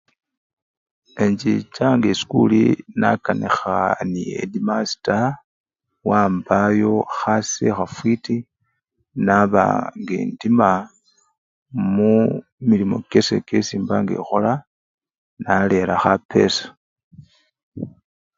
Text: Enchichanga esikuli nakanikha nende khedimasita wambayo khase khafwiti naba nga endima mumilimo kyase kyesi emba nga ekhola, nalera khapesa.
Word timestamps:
Enchichanga 1.23 2.07
esikuli 2.13 2.61
nakanikha 2.99 3.75
nende 4.11 4.23
khedimasita 4.37 5.17
wambayo 6.09 6.93
khase 7.17 7.65
khafwiti 7.77 8.35
naba 9.25 9.65
nga 9.99 10.13
endima 10.23 10.69
mumilimo 11.95 12.97
kyase 13.09 13.35
kyesi 13.47 13.73
emba 13.79 13.95
nga 14.01 14.13
ekhola, 14.19 14.53
nalera 15.43 15.95
khapesa. 16.03 16.65